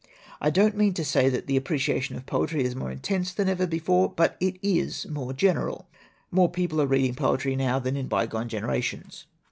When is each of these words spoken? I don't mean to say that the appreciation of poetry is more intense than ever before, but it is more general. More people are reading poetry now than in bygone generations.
I 0.41 0.49
don't 0.49 0.75
mean 0.75 0.95
to 0.95 1.05
say 1.05 1.29
that 1.29 1.45
the 1.45 1.55
appreciation 1.55 2.15
of 2.15 2.25
poetry 2.25 2.63
is 2.63 2.75
more 2.75 2.89
intense 2.89 3.31
than 3.31 3.47
ever 3.47 3.67
before, 3.67 4.09
but 4.11 4.35
it 4.39 4.57
is 4.63 5.05
more 5.05 5.31
general. 5.31 5.87
More 6.31 6.49
people 6.49 6.81
are 6.81 6.87
reading 6.87 7.13
poetry 7.13 7.55
now 7.55 7.77
than 7.77 7.95
in 7.95 8.07
bygone 8.07 8.49
generations. 8.49 9.27